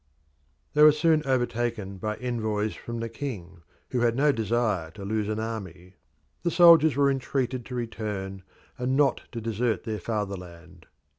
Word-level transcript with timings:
They 0.73 0.81
were 0.81 0.91
soon 0.93 1.21
overtaken 1.27 1.99
by 1.99 2.15
envoys 2.17 2.73
from 2.73 2.99
the 3.01 3.07
king, 3.07 3.61
who 3.91 3.99
had 3.99 4.15
no 4.15 4.31
desire 4.31 4.89
to 4.89 5.05
lose 5.05 5.29
an 5.29 5.39
army. 5.39 5.97
The 6.41 6.49
soldiers 6.49 6.95
were 6.95 7.11
entreated 7.11 7.67
to 7.67 7.75
return 7.75 8.41
and 8.79 8.97
not 8.97 9.21
to 9.31 9.39
desert 9.39 9.83
their 9.83 9.99
fatherland. 9.99 10.87